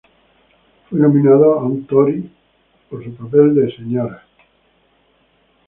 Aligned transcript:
Fue 0.89 0.97
nominada 0.99 1.45
a 1.45 1.57
un 1.63 1.85
Tony 1.85 2.27
por 2.89 3.03
su 3.03 3.13
papel 3.15 3.53
de 3.53 3.65
Mrs. 3.65 4.19